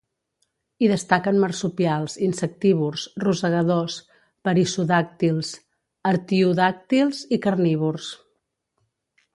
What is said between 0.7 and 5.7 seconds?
Hi destaquen marsupials, insectívors, rosegadors, perissodàctils,